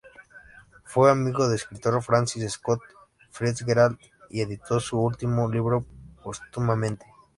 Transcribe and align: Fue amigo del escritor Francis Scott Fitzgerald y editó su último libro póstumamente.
Fue 0.83 1.11
amigo 1.11 1.45
del 1.45 1.57
escritor 1.57 2.01
Francis 2.01 2.53
Scott 2.53 2.81
Fitzgerald 3.29 3.99
y 4.31 4.41
editó 4.41 4.79
su 4.79 4.99
último 4.99 5.47
libro 5.47 5.85
póstumamente. 6.23 7.05